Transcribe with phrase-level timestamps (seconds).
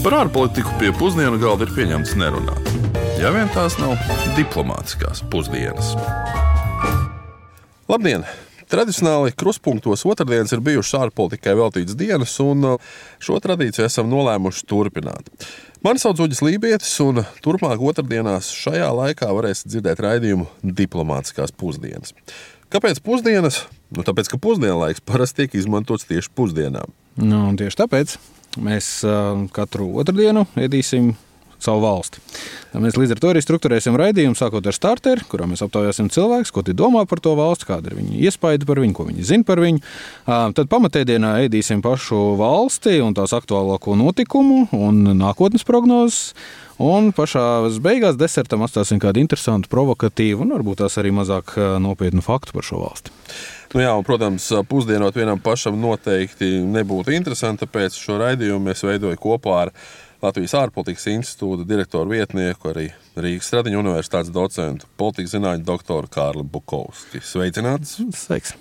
[0.00, 2.68] Par ārpolitiku pie pusdienu galda ir pieņemts nerunāt.
[3.20, 3.98] Ja vien tās nav
[4.32, 5.90] diplomātiskās pusdienas.
[7.84, 8.24] Labdien!
[8.72, 12.88] Tradicionāli krustpunktos otrdienas ir bijušas ārpolitikai veltītas dienas, un uh,
[13.20, 15.28] šo tradīciju esam nolēmuši turpināt.
[15.84, 20.48] Mani sauc Uģis Lībijams, un turpmāk otrdienās šajā laikā varēsiet dzirdēt raidījumu
[20.80, 22.16] diplomātiskās pusdienas.
[22.72, 23.66] Kāpēc pusdienas?
[23.92, 26.94] Nu, tāpēc, ka pusdienlaiks parasti tiek izmantots tieši pusdienām.
[27.20, 28.20] Nu, tieši tāpēc
[28.58, 31.12] mēs uh, katru otrdienu ēdīsim
[31.64, 32.22] savu valsti.
[32.80, 36.64] Mēs līdz ar to arī struktūrēsim raidījumu, sākot ar starteru, kurā mēs aptaujāsim cilvēkus, ko
[36.66, 39.62] viņi domā par to valsti, kāda ir viņa iespaida par viņu, ko viņi zina par
[39.62, 39.82] viņu.
[40.56, 46.34] Tad pamatēdienā ēdīsim pašu valsti un tās aktuālāko notikumu un nākotnes prognozes.
[46.80, 51.52] Un pašā beigās desertam atstāsim kādu interesantu, provokatīvu un varbūt tās arī mazāk
[51.82, 53.12] nopietnu faktu par šo valsti.
[53.74, 59.20] Nu jā, un, protams, pusdienot vienam pašam noteikti nebūtu interesanti, tāpēc šo raidījumu mēs veidojam
[59.20, 59.74] kopā ar
[60.20, 67.22] Latvijas ārpolitikas institūta direktoru vietnieku, arī Rīgas Stradiņa universitātes docentu, politikas zinātņu doktoru Kārli Bukovski.
[67.24, 67.94] Sveicināts!
[68.18, 68.52] Sveiks!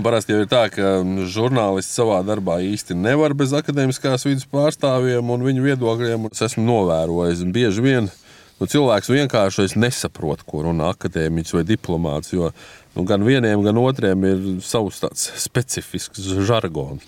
[0.00, 0.94] Parasti jau ir tā, ka
[1.28, 6.28] žurnālists savā darbā īsti nevar bez akadēmiskās vidas pārstāvjiem un viņu viedokļiem.
[6.32, 8.10] Es esmu novērojis bieži vien.
[8.56, 12.32] Nu, cilvēks vienkārši nesaprot, ko runā akadēmiķis vai diplomāts.
[12.32, 12.54] Jo
[12.96, 15.04] nu, gan vieniem, gan otriem ir savs
[15.44, 17.04] specifisks žargons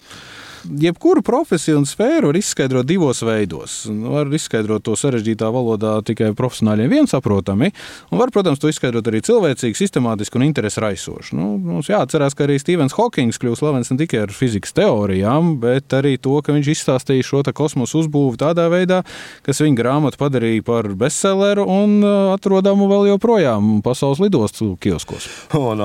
[0.77, 3.80] jebkuru profesiju un sfēru var izskaidrot divos veidos.
[3.88, 7.70] Var izskaidrot to sarežģītā valodā tikai profesionāļiem viensaprotami,
[8.12, 11.36] un var, protams, to izskaidrot arī cilvēcīgi, sistemātiski un interesi raisoši.
[11.39, 15.94] Nu, mums jāatcerās, ka arī Stevens Hawkings kļūst slavens ne tikai ar fizikas teorijām, bet
[15.96, 19.02] arī to, ka viņš izstāstīja šo kosmosa uzbūvi tādā veidā,
[19.46, 25.28] kas viņa grāmatu padarīja par bestselleru un uh, atrodamu vēl joprojām pasaules lidostu kioskos.
[25.58, 25.83] Un,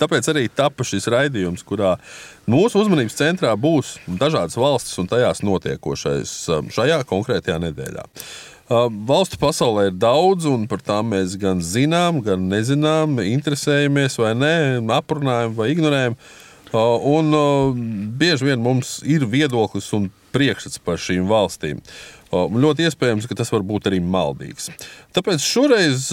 [0.00, 1.96] tāpēc arī tapa šis raidījums, kurā
[2.44, 8.04] Mūsu uzmanības centrā būs dažādas valstis un tajās notiekošais um, šajā konkrētajā nedēļā.
[8.64, 14.34] Um, valstu pasaulē ir daudz, un par tām mēs gan zinām, gan nezinām, interesējamies vai
[14.36, 14.56] nē,
[14.92, 16.18] aprunājam vai ignorējam.
[16.74, 17.80] Uh, un uh,
[18.20, 21.80] bieži vien mums ir viedoklis un priekšstats par šīm valstīm.
[22.34, 24.70] Ļoti iespējams, ka tas var būt arī maldīgs.
[25.16, 26.10] Tāpēc šoreiz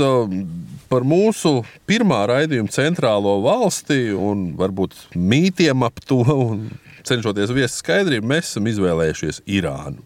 [0.91, 6.67] par mūsu pirmā raidījuma centrālo valsti un varbūt mītiem ap to un
[7.07, 10.03] cenšoties viest skaidrību, mēs esam izvēlējušies Irānu.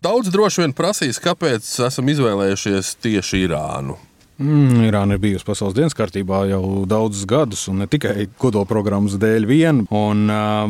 [0.00, 3.98] Daudz droši vien prasīs, kāpēc esam izvēlējušies tieši Irānu.
[4.40, 9.44] Mm, Irāna ir bijusi pasaules dienas kārtībā jau daudzus gadus, un ne tikai kodolprogrammas dēļ
[9.44, 9.82] vien.
[9.92, 10.62] Un, uh,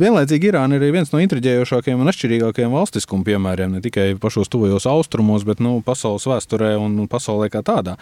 [0.00, 5.46] vienlaicīgi Irāna ir viens no intriģējošākajiem un atšķirīgākajiem valstiskuma piemēriem ne tikai pašos tuvajos austrumos,
[5.46, 7.94] bet nu, pasaules vēsturē un pasaulē kā tādā.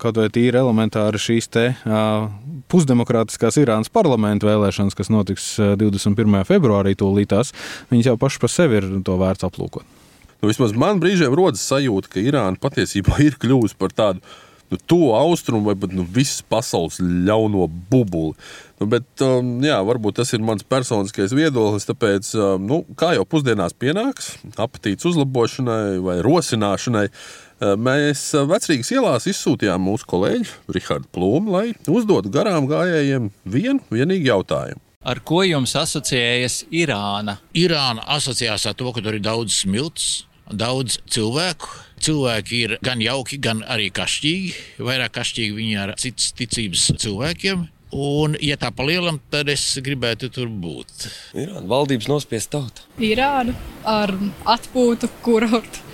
[0.00, 2.30] Kaut vai tīri elementāri šīs te, uh,
[2.72, 6.40] pusdemokrātiskās Irānas parlamenta vēlēšanas, kas notiks 21.
[6.48, 7.52] februārī, tūlītās,
[7.92, 9.95] viņas jau pašas par sevi ir to vērts aplūkot.
[10.40, 14.24] Nu, vismaz man brīžiem rodas sajūta, ka Irāna patiesībā ir kļuvusi par tādu
[14.70, 18.34] nu, to austrumu vai pat nu, visas pasaules ļauno bubuli.
[18.80, 21.86] Nu, bet, um, jā, varbūt tas ir mans personiskais viedoklis.
[21.88, 28.92] Tāpēc, um, nu, kā jau pusdienās pienāks, apetītes uzlabošanai vai rosināšanai, uh, mēs uh, vecrīgas
[28.92, 34.82] ielās izsūtījām mūsu kolēģi Rihardu Plūmu, lai uzdotu garām gājējiem vienu vienīgu jautājumu.
[35.06, 37.36] Ar ko jums asociējas Irāna?
[37.54, 41.70] Irāna asociējās ar to, ka tur ir daudz smilts, daudz cilvēku.
[42.02, 44.52] Cilvēki ir gan jauki, gan arī kašķīgi.
[44.84, 47.66] Vairāk kašķīgi viņi ir citas ticības cilvēkiem.
[47.96, 51.06] Un, ja tā palielam, tad es gribētu tur būt.
[51.38, 52.84] Irāna valdības nospiest tautu.
[53.00, 53.54] Irāna
[53.86, 54.12] ar
[54.56, 55.84] atpūtu, kurortu.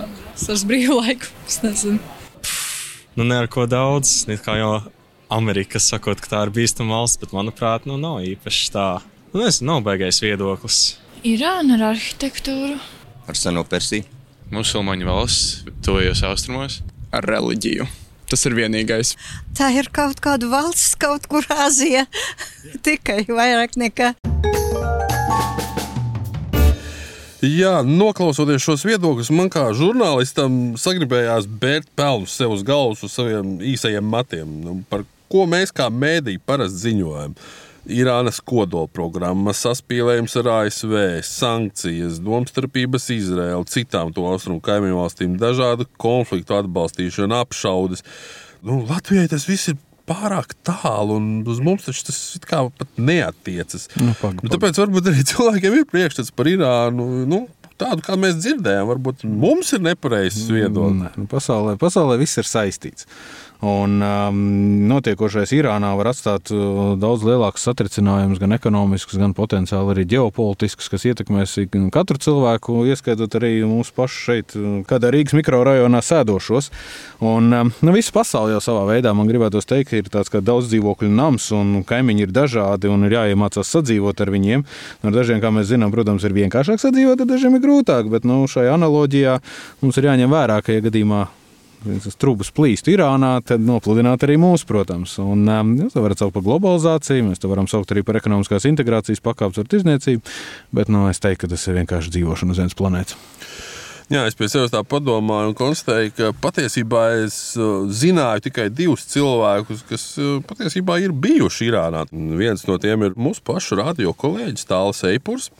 [0.00, 1.28] Ar brīvu laiku.
[1.46, 2.00] Es nezinu.
[3.14, 4.24] Nu, ne ar ko daudz.
[4.42, 4.72] Kā jau
[5.30, 8.88] Amerika sakot, ka tā ir bīstama valsts, bet manuprāt, nu, nav īpaši tā.
[9.34, 10.80] Nu, es nav baigais viedoklis.
[11.28, 12.80] Irāna ar arhitektūru.
[13.28, 14.20] Ar seno Persiju
[14.50, 16.80] musulmaņu valsts, tuvajos austrumos.
[17.14, 17.86] Ar reliģiju.
[18.30, 19.16] Tas ir vienīgais.
[19.58, 22.04] Tā ir kaut kāda valsts, kaut kur Āzijā.
[22.86, 24.12] Tikai vairāk nekā.
[27.40, 33.54] Jā, noklausoties šos viedokļus, man kā žurnālistam sagribējās bērt pelnus sev uz galvas, uz saviem
[33.64, 37.38] īsajiem matiem, nu, par ko mēs kā mēdīji parasti ziņojam.
[37.90, 40.96] Irānas kodolprogramma, saspīlējums ar ASV,
[41.26, 48.04] sankcijas, domstarpības Izraēlu, citām to austrumu kaimiņu valstīm, dažādu konfliktu atbalstīšana, apšaudes.
[48.66, 49.78] Nu, Latvijai tas viss ir
[50.10, 53.88] pārāk tālu, un uz mums tas pat neatiecas.
[54.00, 54.52] Nu, paga, paga.
[54.56, 57.08] Tāpēc varbūt arī cilvēkiem ir priekšstats par Irānu.
[57.30, 57.46] Nu,
[57.80, 61.14] Tādu kā mēs dzirdējām, varbūt mums ir nepareizs viedoklis.
[61.16, 63.06] Nu, pasaulē, pasaulē viss ir saistīts.
[63.60, 64.36] Un um,
[64.88, 71.04] notiekošais Irānā var atstāt uh, daudz lielākus satricinājumus, gan ekonomiskus, gan potenciāli arī ģeopolitiskus, kas
[71.10, 71.58] ietekmēs
[71.92, 76.70] katru cilvēku, ieskaitot arī mūsu pašu šeit, uh, kādā Rīgas mikrorajonā sēdošos.
[77.20, 80.70] Un, um, nu, visa pasaule jau savā veidā, man gribētos teikt, ir tāds kā daudz
[80.72, 84.64] dzīvokļu nams, un kaimiņi ir dažādi, un ir jāiemācās sadzīvot ar viņiem.
[85.04, 88.40] Ar dažiem, kā mēs zinām, protams, ir vienkāršāk sadzīvot, ar dažiem ir grūtāk, bet nu,
[88.48, 89.36] šajā analoģijā
[89.84, 91.26] mums ir jāņem vērā, ka, ja gadījumā
[92.20, 95.16] trūkus plīst Irānā, tad nopludināt arī mūs, protams.
[95.22, 98.68] Un, um, jūs to varat saukt par globalizāciju, mēs to varam saukt arī par ekonomiskās
[98.70, 100.22] integrācijas pakāpes ar tirzniecību,
[100.76, 103.18] bet nu, es teiktu, ka tas ir vienkārši dzīvošana uz vienas planētas.
[104.10, 109.04] Jā, es pie sevis tā padomāju un konstatēju, ka patiesībā es uh, zināju tikai divus
[109.12, 112.02] cilvēkus, kas uh, patiesībā ir bijuši Irānā.
[112.10, 115.52] Viens no tiem ir mūsu pašu radio kolēģis Tāls Eipurs.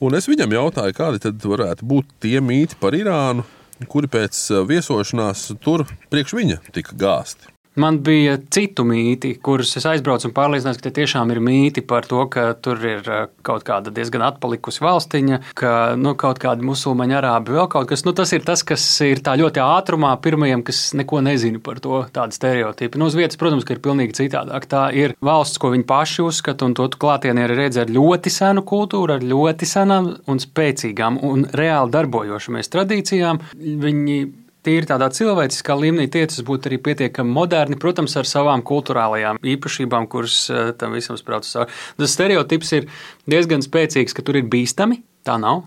[0.00, 3.44] Un es viņam jautāju, kādi tad varētu būt tie mīti par Irānu,
[3.88, 7.48] kuri pēc eh, viesošanās tur priekš viņa tika gāsti.
[7.78, 12.08] Man bija citu mīti, kurus es aizbraucu un pārliecinājos, ka tie tiešām ir mīti par
[12.10, 17.16] to, ka tur ir eh, kaut kāda diezgan atpalikusi valstiņa, ka nu, kaut kādi musulmaņi,
[17.20, 18.02] arābi, vēl kaut kas.
[18.06, 22.02] Nu, tas ir tas, kas ir tā ļoti ātrumā pirmajiem, kas neko nezina par to,
[22.10, 22.98] tādu stereotipu.
[22.98, 24.66] Nu, uz vietas, protams, ka ir pilnīgi citādāk.
[24.70, 28.66] Tā ir valsts, ko viņi paši uzskata, un to klātienē ir redzēt ar ļoti senu
[28.66, 33.44] kultūru, ar ļoti senām un spēcīgām un reāli darbojošamies tradīcijām.
[33.86, 34.20] Viņi
[34.66, 40.42] tīri tādā cilvēciskā līmenī tiecas būt arī pietiekami moderni, protams, ar savām kultūrālajām īpašībām, kuras
[40.52, 41.76] eh, tam visam sprauc cauri.
[42.00, 42.88] Tas stereotips ir
[43.30, 45.02] diezgan spēcīgs, ka tur ir bīstami.
[45.26, 45.66] Tā nav.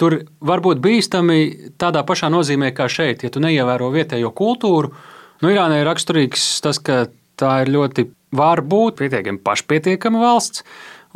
[0.00, 1.40] Tur var būt bīstami
[1.80, 4.94] tādā pašā nozīmē kā šeit, ja tu neievēro vietējo kultūru.
[5.40, 7.04] Nu, Irānai ir raksturīgs tas, ka
[7.40, 10.64] tā ir ļoti var būt pietiekami pašpietiekama valsts.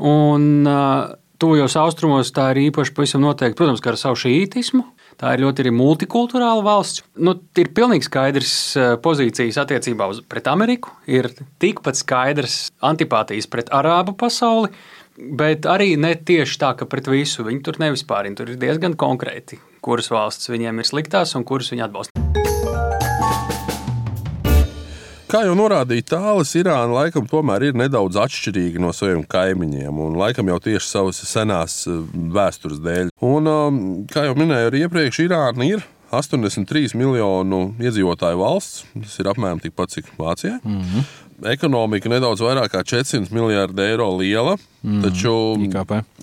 [0.04, 4.84] Un uh, tuvajos austrumos tā ir īpaši pavisam noteikti, protams, ar savu šītismu,
[5.20, 7.04] Tā ir ļoti multikulturāla valsts.
[7.16, 11.30] Nu, ir pilnīgi skaidrs eh, pozīcijas attiecībā uz, pret Ameriku, ir
[11.62, 14.72] tikpat skaidrs antipātijas pret arābu pasauli.
[15.14, 18.34] Bet arī ne tieši tā, ka pret visu viņi tur nevispārina.
[18.34, 22.43] Tur ir diezgan konkrēti, kuras valstis viņiem ir sliktās un kuras viņi atbalsta.
[25.34, 30.46] Kā jau norādīja tālāk, Irāna laikam tomēr ir nedaudz atšķirīga no saviem kaimiņiem, un laikam
[30.52, 31.96] jau tieši savas senās eh,
[32.36, 33.10] vēstures dēļ.
[33.26, 35.82] Un, um, kā jau minēju arī iepriekš, Irāna ir
[36.14, 38.84] 83 miljonu iedzīvotāju valsts.
[38.94, 40.60] Tas ir apmēram tikpat, cik Vācijai.
[40.62, 41.10] Mm -hmm.
[41.50, 44.54] Ekonomika nedaudz vairāk kā 400 miljardi eiro liela.
[44.82, 45.32] Mm, taču,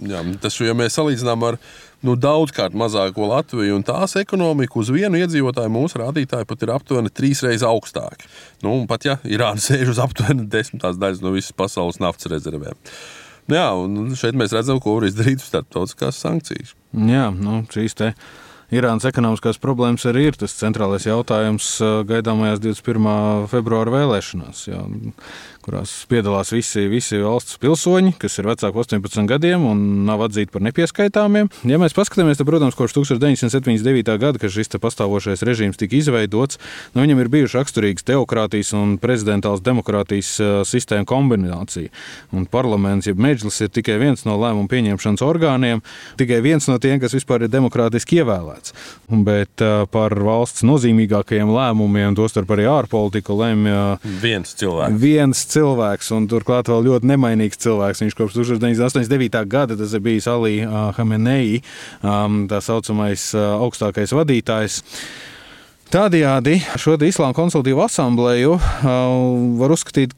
[0.07, 1.57] jā, taču, ja mēs salīdzinām ar
[2.05, 7.13] nu, daudzkārt mazāko Latviju un tās ekonomiku uz vienu iedzīvotāju mūsu rādītāji pat ir aptuveni
[7.13, 8.29] trīs reizes augstāki.
[8.65, 12.77] Nu, pat ja Irāna sēž uz aptuveni desmitās daļas no visas pasaules naftas rezervēm.
[13.49, 16.75] Nu, jā, un šeit mēs redzam, ko var izdarīt starptautiskās sankcijas.
[16.93, 18.15] Jā, nu, šīs te.
[18.71, 21.65] Irānas ekonomiskās problēmas arī ir tas centrālais jautājums
[22.07, 23.49] gaidāmajās 21.
[23.51, 24.61] februāra vēlēšanās.
[24.69, 24.85] Jā
[25.65, 30.51] kurās piedalās visi, visi valsts pilsoņi, kas ir vecāki par 18 gadiem un nav atzīti
[30.53, 31.49] par nepieskaitāmiem.
[31.69, 34.11] Ja mēs paskatāmies, tad, protams, kopš 1979.
[34.21, 36.59] gada, kad šis pastāvošais režīms tika izveidots,
[36.95, 40.33] nu, viņam ir bijuši raksturīgs teokrātijas un prezidentāls demokrātijas
[40.69, 41.91] sistēma kombinācija.
[42.35, 45.83] Un parlaments, jeb mežlis, ir tikai viens no lēmumu pieņemšanas orgāniem,
[46.19, 48.75] tikai viens no tiem, kas vispār ir demokrātiski ievēlēts.
[49.27, 49.61] Bet
[49.93, 53.75] par valsts nozīmīgākajiem lēmumiem, tostarp arī ārpolitiku, lemj
[54.23, 54.99] viens cilvēks.
[55.01, 58.05] Viens cilvēks, un turklāt vēl ļoti nemainīgs cilvēks.
[58.05, 59.43] Viņš kopš 1989.
[59.51, 60.61] gada tas ir bijis Ali
[60.97, 61.61] Hamenei,
[62.01, 64.81] tā saucamais augstākais vadītājs.
[65.91, 68.91] Tādējādi šo Islāma konsultīvu asambleju uh,
[69.59, 70.13] var uzskatīt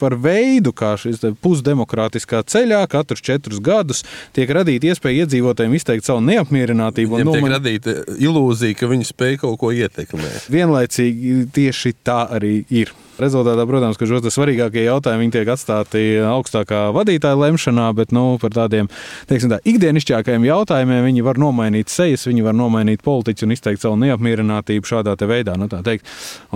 [0.00, 4.00] par veidu, kā šis pusdemokrātiskā ceļā katrus četrus gadus
[4.36, 7.18] tiek radīta iespēja iedzīvotājiem izteikt savu neapmierinātību.
[7.18, 7.56] Viņam tiek nomaņ...
[7.58, 10.48] radīta ilūzija, ka viņi spēj kaut ko ietekmēt.
[10.56, 12.96] Vienlaicīgi tieši tā arī ir.
[13.20, 18.88] Rezultātā, protams, ka šo svarīgākie jautājumi tiek atstāti augstākā vadītāja lemšanā, bet nu, par tādiem
[19.28, 23.98] teiksim, tā, ikdienišķākajiem jautājumiem viņi var nomainīt sejas, viņi var nomainīt politiķus un izteikt savu
[24.00, 25.56] neapmierinātību šādā veidā.
[25.60, 25.68] Nu,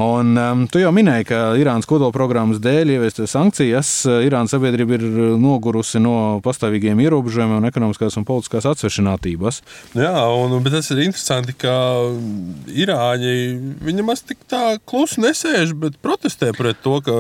[0.00, 3.92] un, um, tu jau minēji, ka Irānas kodolprogrammas dēļ ieviestas sankcijas,
[4.24, 5.04] Irānas sabiedrība ir
[5.40, 9.60] nogurusi no pastāvīgiem ierobežojumiem un ekonomiskās un politiskās atsvešinātības.
[9.98, 11.74] Jā, un, bet tas ir interesanti, ka
[12.72, 13.36] Irāņi
[13.84, 17.16] viņi maz tik tā klusi nesēž, bet protestē pret to, ka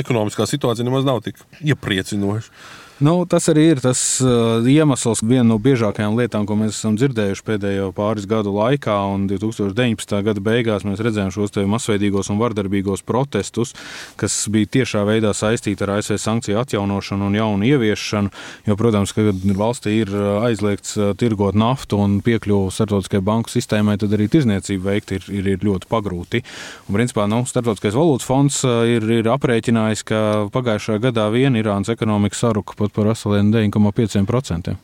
[0.00, 2.54] ekonomiskā situācija nemaz nav tik iepriecinoša.
[3.00, 7.44] Nu, tas arī ir tas uh, iemesls, viena no biežākajām lietām, ko mēs esam dzirdējuši
[7.46, 8.96] pēdējo pāris gadu laikā.
[9.30, 10.18] 2019.
[10.26, 13.72] gada beigās mēs redzējām šos masveidīgos un vardarbīgos protestus,
[14.20, 18.34] kas bija tiešā veidā saistīti ar ASV sankciju atjaunošanu un jaunu ieviešanu.
[18.68, 19.24] Jo, protams, ka
[19.56, 24.90] valstī ir uh, aizliegts uh, tirgot naftu un piekļuvu starptautiskajai banku sistēmai, tad arī tirzniecību
[24.90, 26.44] veikt ir, ir, ir ļoti pagrūti.
[26.84, 31.88] Un, principā, nu, Startautiskais valūtas fonds uh, ir, ir aprēķinājis, ka pagājušajā gadā vien Irānas
[31.96, 34.74] ekonomika saruka pat par veseliem 9,5%.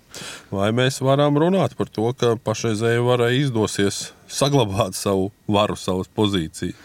[0.51, 6.77] Vai mēs varam runāt par to, ka pašreizēji varai izdosies saglabāt savu varu, savas pozīcijas?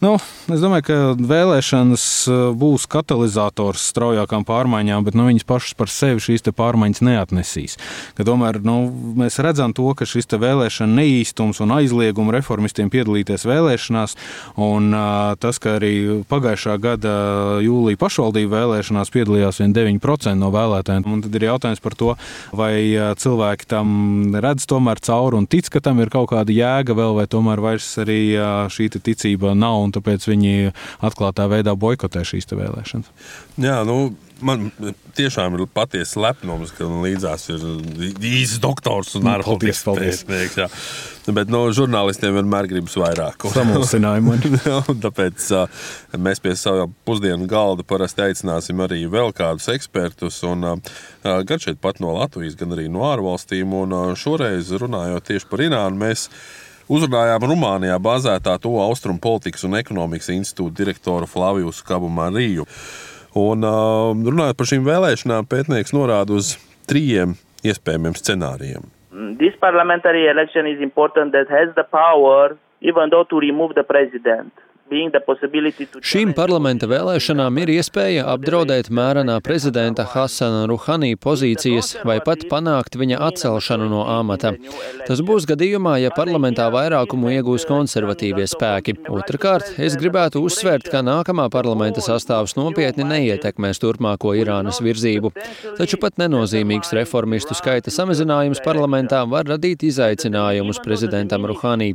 [0.00, 0.14] Nu,
[0.48, 0.94] es domāju, ka
[1.28, 7.76] vēlēšanas uh, būs katalizators straujākām pārmaiņām, bet nu, viņas pašas par sevi šīs pārmaiņas neatnesīs.
[8.16, 8.78] Ka tomēr nu,
[9.20, 14.16] mēs redzam, to, ka šis vēlēšana neīstums un aizliegums reformistiem piedalīties vēlēšanās,
[14.56, 15.92] un uh, tas, ka arī
[16.32, 17.12] pagājušā gada
[17.60, 22.16] jūlija pašvaldību vēlēšanās piedalījās vien 9% no vēlētājiem, un tad ir jautājums par to,
[22.56, 26.96] vai uh, cilvēki tam redz tomēr cauri un tic, ka tam ir kaut kāda jēga
[26.96, 28.20] vēl, vai tomēr vairs arī
[28.72, 30.72] šī ticība nav un tāpēc viņi
[31.06, 33.10] atklātā veidā boikotē šīs vēlēšanas.
[33.60, 34.70] Jā, nu, man
[35.18, 37.64] tiešām ir patiesa lepnums, ka līdzās ir
[38.16, 40.60] īsts doktors un narkotikas pētnieks.
[41.30, 43.44] Bet no nu, žurnālistiem vienmēr gribas vairāk.
[43.54, 44.38] Samulsinājumu.
[45.04, 45.50] tāpēc
[46.18, 50.40] mēs pie sava pusdienu galda parasti aicināsim arī vēl kādus ekspertus.
[50.48, 50.80] Un,
[51.22, 53.76] gan šeit pat no Latvijas, gan arī no ārvalstīm.
[53.82, 56.28] Un, šoreiz runājot tieši par Irānu, mēs
[56.90, 62.64] Uzrunājām Rumānijā bāzētā to Austrumu politikas un ekonomikas institūta direktoru Flaviju Skabu Mariju.
[63.38, 66.56] Un, uh, runājot par šīm vēlēšanām, pētnieks norāda uz
[66.90, 68.88] trījiem iespējamiem scenārijiem.
[69.38, 74.50] This parliamentary election is important that has the power, even though to remove the president.
[74.90, 83.20] Šīm parlamenta vēlēšanām ir iespēja apdraudēt mērenā prezidenta Hasana Ruhanī pozīcijas vai pat panākt viņa
[83.28, 84.50] atcelšanu no amata.
[85.06, 88.96] Tas būs gadījumā, ja parlamentā vairākumu iegūs konservatīvie spēki.
[89.14, 95.30] Otrakārt, es gribētu uzsvērt, ka nākamā parlamenta sastāvs nopietni neietekmēs turpmāko Irānas virzību.
[95.78, 101.92] Taču pat nenozīmīgs reformistu skaita samazinājums parlamentā var radīt izaicinājumus prezidentam Ruhanī.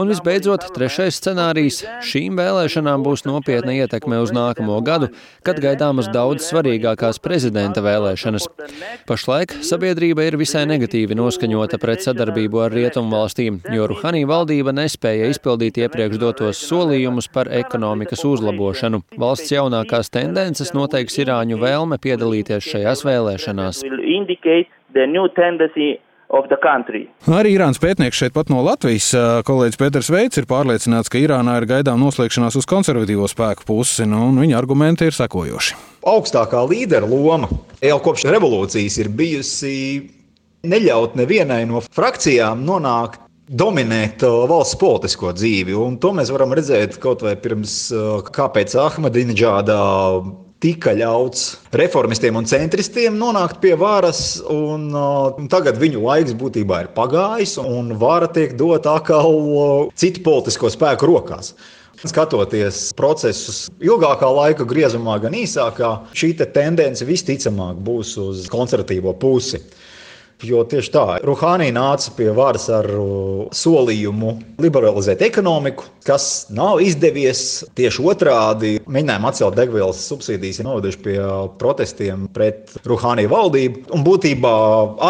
[0.00, 5.10] Un visbeidzot, trešais scenārijs- šī šīm vēlēšanām būs nopietna ietekme uz nākamo gadu,
[5.42, 8.46] kad gaidāmas daudz svarīgākās prezidenta vēlēšanas.
[9.08, 15.30] Pašlaik sabiedrība ir visai negatīvi noskaņota pret sadarbību ar rietumu valstīm, jo Ruhanī valdība nespēja
[15.32, 19.02] izpildīt iepriekš dotos solījumus par ekonomikas uzlabošanu.
[19.18, 23.82] Valsts jaunākās tendences noteiks Irāņu vēlme piedalīties šajās vēlēšanās.
[27.28, 29.10] Arī Irānas pētnieks šeit pat no Latvijas
[29.46, 34.30] kolēģis Pēters Veids ir pārliecināts, ka Irānā ir gaidām noslēgšanās uz konservatīvo spēku pusi, nu,
[34.30, 35.76] un viņa argumenti ir sekojoši.
[36.08, 37.50] Augstākā līdera loma
[37.84, 39.74] jau kopš revolūcijas ir bijusi
[40.66, 43.20] neļaut nevienai no frakcijām nonākt
[43.52, 45.74] dominēt valsts politisko dzīvi.
[45.76, 47.76] Un to mēs varam redzēt kaut vai pirms
[48.32, 49.76] kāpēc Ahmadinečāda
[50.62, 56.90] tika ļauts reformistiem un centristiem nonākt pie varas, un uh, tagad viņu laiks būtībā ir
[56.94, 61.52] pagājis, un vara tiek dota atkal uh, citu politisko spēku rokās.
[62.02, 69.60] Skatoties procesus ilgākā laika griezumā, gan īsākā, šī te tendence visticamāk būs uz konservatīvo pusi.
[70.42, 72.88] Jo tieši tā, Ruhānī nāca pie varas ar
[73.54, 74.32] solījumu
[74.62, 77.62] liberalizēt ekonomiku, kas nav izdevies.
[77.78, 81.18] Tieši otrādi mēģinājumi atcelt degvielas subsīdijas ir noveduši pie
[81.62, 83.86] protestiem pret Ruhānī valdību.
[83.94, 84.54] Un būtībā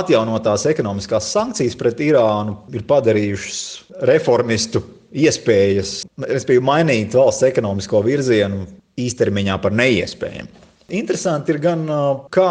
[0.03, 3.63] atjaunotās ekonomiskās sankcijas pret Irānu ir padarījušas
[4.11, 8.67] reformistu iespējas, respektīvi mainīt valsts ekonomisko virzienu
[9.01, 10.62] īstermiņā par neiespējamu.
[10.93, 11.87] Interesanti ir gan,
[12.35, 12.49] kā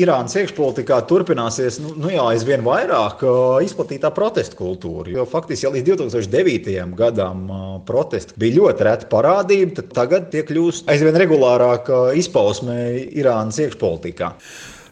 [0.00, 3.20] Irānas iekšpolitikā turpināsies nu, nu jau aizvien vairāk
[3.66, 5.12] izplatītā protesta kultūra.
[5.12, 6.96] Jo faktiski jau līdz 2009.
[6.96, 7.44] gadam
[7.84, 12.78] protesti bija ļoti reta parādība, tad tagad tie kļūst aizvien regulārāk izpausmē
[13.12, 14.32] Irānas iekšpolitikā.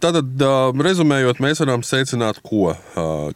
[0.01, 0.41] Tātad,
[0.81, 2.71] rezumējot, mēs varam secināt, ko,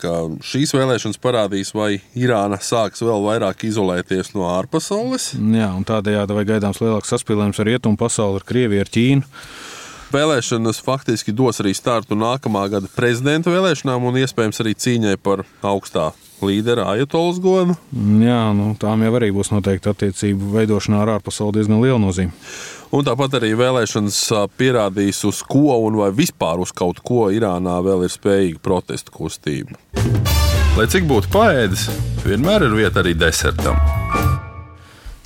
[0.00, 0.12] ka
[0.49, 5.35] šīs vēlēšanas parādīs, vai Irāna sāks vēl vairāk izolēties no ārpasaules.
[5.37, 9.44] Jā, un tādējādi vai gaidāms lielāks saspīlējums ar rietumu pasauli, ar Krieviju, ar Ķīnu.
[10.14, 16.12] Vēlēšanas faktiski dos arī startu nākamā gada prezidenta vēlēšanām un iespējams arī cīņai par augstā
[16.48, 17.76] līdera Ajatolas godu.
[18.22, 22.34] Jā, nu, tām jau arī būs noteikti attiecību veidošanā ar ārpasauli diezgan liela nozīme.
[22.94, 24.20] Un tāpat arī vēlēšanas
[24.58, 29.74] pierādīs, uz ko un vai vispār uz kaut ko Irānā vēl ir spējīga protestu kustība.
[30.78, 31.88] Lai cik būtu paēdis,
[32.26, 34.03] vienmēr ir vieta arī desertam.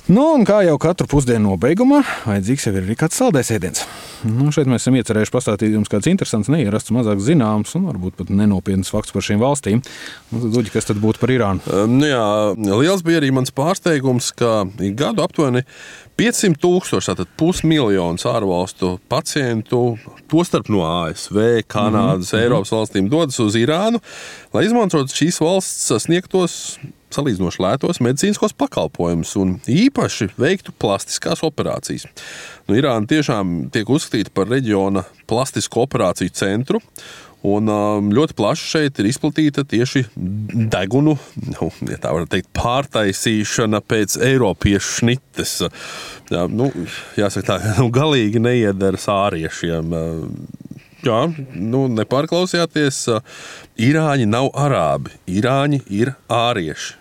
[0.09, 3.83] Nu, un kā jau katru pusdienu nobeigumā, vajadzīgs jau ir arī kāds saldējs ēdiens.
[4.25, 8.31] Nu, šeit mēs esam iecerējuši pastāstīt jums kāds interesants, neierasts, mazāk zināms un varbūt pat
[8.33, 9.83] nenopietns fakts par šīm valstīm.
[10.31, 11.61] Nu, tad, Uģi, kas tad būtu par Irānu?
[11.69, 12.25] Um, nu jā,
[12.81, 14.65] liels bija arī mans pārsteigums, ka
[14.97, 15.61] gadu aptuveni
[16.17, 19.83] 500 tūkstoši, tātad pusmiljons ārvalstu pacientu,
[20.33, 22.41] tostarp no ASV, Kanādas, mm -hmm.
[22.41, 24.01] Eiropas valstīm, dodas uz Irānu,
[24.57, 26.79] lai izmantotu šīs valsts sniegtos
[27.15, 32.07] salīdzinoši lētos medicīniskos pakalpojumus un īpaši veiktu plastiskās operācijas.
[32.67, 36.83] Nu, Irāna tiešām tiek uzskatīta par reģiona plastisko operāciju centru.
[37.47, 40.01] Un um, ļoti plaši šeit ir izplatīta tieši
[40.73, 41.13] degunu,
[41.53, 45.53] nu, ja tā var teikt, pārtaisīšana pēc Eiropiešu šnites.
[46.33, 46.67] Jā, nu,
[47.15, 49.95] jāsaka, tā nu, galīgi neiedara sāriešiem.
[51.07, 51.19] Jā,
[51.55, 53.05] nu, nepārklausījāties.
[53.87, 56.98] Irāņi nav arābi, Irāņi ir ārieši.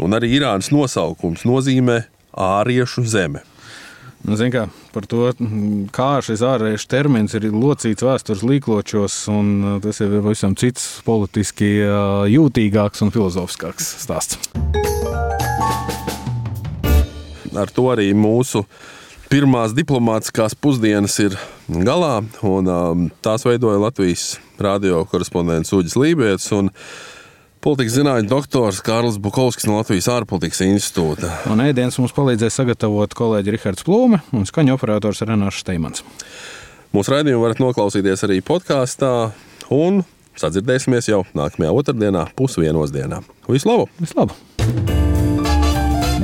[0.00, 3.42] Un arī Irānas nosaukums nozīmē āriešu zeme.
[4.22, 5.32] Nu, kā, par to,
[5.90, 11.72] kā šis ārējais termins ir locīts vēstures līkločos, un uh, tas ir pavisam cits, politiski
[11.82, 14.38] uh, jūtīgāks un filozofiskāks stāsts.
[17.52, 18.62] Ar to arī mūsu
[19.32, 21.34] pirmās diplomātiskās pusdienas ir
[21.66, 26.48] galā, un um, tās veidoja Latvijas radio korespondents Uģis Lībijams.
[27.62, 31.28] Politikas zinātņu doktors Kārlis Bukovskis no Latvijas ārpolitikas institūta.
[31.52, 36.02] Un ēdienas mums palīdzēja sagatavot kolēģi Rihards Plūme un skaņu operators Renārs Steimans.
[36.90, 39.12] Mūsu raidījumu varat noklausīties arī podkāstā
[39.70, 40.02] un
[40.42, 43.22] sadzirdēsimies jau nākamajā otrdienā, pusdienos dienā.
[43.46, 43.86] Visu labu!
[44.02, 44.34] Visu labu.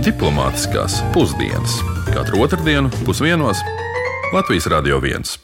[0.02, 1.78] Diplomātiskās pusdienas
[2.10, 3.62] katru otrdienu pusdienos
[4.34, 5.38] Latvijas Radio 1.